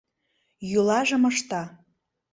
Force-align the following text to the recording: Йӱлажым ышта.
Йӱлажым 0.69 1.23
ышта. 1.31 1.63